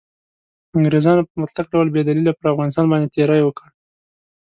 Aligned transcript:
انګریزانو 0.77 1.27
په 1.29 1.33
مطلق 1.41 1.65
ډول 1.73 1.87
بې 1.93 2.01
دلیله 2.09 2.31
پر 2.37 2.45
افغانستان 2.53 2.85
باندې 2.89 3.11
تیری 3.15 3.41
وکړ. 3.43 3.67